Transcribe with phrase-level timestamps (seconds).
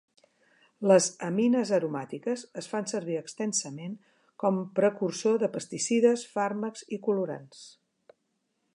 [0.91, 3.93] Les amines aromàtiques es fan servir extensament
[4.45, 7.65] com precursor de pesticides, fàrmacs i colorants.